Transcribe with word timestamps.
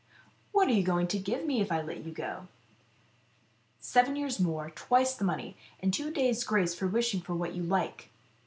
"What 0.51 0.67
are 0.67 0.71
you 0.71 0.81
going 0.81 1.07
to 1.09 1.19
give 1.19 1.45
me 1.45 1.61
if 1.61 1.71
I 1.71 1.83
let 1.83 2.03
you 2.03 2.11
go 2.11 2.47
?""Seven 3.91 4.15
years 4.15 4.39
more, 4.39 4.71
twice 4.71 5.13
the 5.13 5.23
money, 5.25 5.55
and 5.79 5.93
two 5.93 6.09
days' 6.09 6.43
grace 6.43 6.73
for 6.73 6.87
wishing 6.87 7.21
for 7.21 7.35
what 7.35 7.53
you 7.53 7.61
like." 7.61 8.09